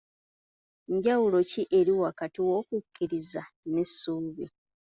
[0.95, 4.45] Njawulo ki eri wakati w'okukkiriza n'essuubi?